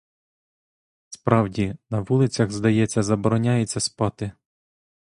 [1.09, 4.31] Справді, на вулицях, здається, забороняється спати.